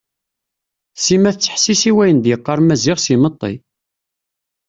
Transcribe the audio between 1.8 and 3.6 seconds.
i wayen d-yeqqar Maziɣ s imeṭṭi.